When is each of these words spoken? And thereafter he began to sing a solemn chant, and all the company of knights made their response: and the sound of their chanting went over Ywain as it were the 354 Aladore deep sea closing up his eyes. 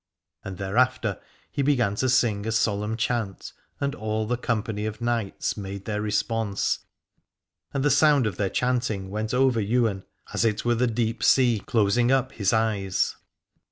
And 0.43 0.57
thereafter 0.57 1.21
he 1.51 1.61
began 1.61 1.93
to 1.97 2.09
sing 2.09 2.47
a 2.47 2.51
solemn 2.51 2.97
chant, 2.97 3.53
and 3.79 3.93
all 3.93 4.25
the 4.25 4.35
company 4.35 4.87
of 4.87 4.99
knights 4.99 5.55
made 5.57 5.85
their 5.85 6.01
response: 6.01 6.79
and 7.71 7.85
the 7.85 7.91
sound 7.91 8.25
of 8.25 8.37
their 8.37 8.49
chanting 8.49 9.11
went 9.11 9.31
over 9.31 9.59
Ywain 9.59 10.01
as 10.33 10.43
it 10.43 10.65
were 10.65 10.73
the 10.73 10.87
354 10.87 10.95
Aladore 10.95 10.95
deep 10.95 11.23
sea 11.23 11.59
closing 11.67 12.11
up 12.11 12.31
his 12.31 12.51
eyes. 12.51 13.15